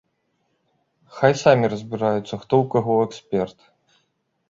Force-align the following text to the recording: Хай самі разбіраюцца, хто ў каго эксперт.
Хай 1.19 1.33
самі 1.43 1.65
разбіраюцца, 1.75 2.25
хто 2.41 2.53
ў 2.65 2.75
каго 2.75 3.01
эксперт. 3.07 3.57